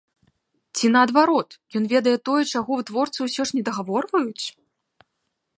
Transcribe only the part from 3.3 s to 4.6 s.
ж недагаворваюць?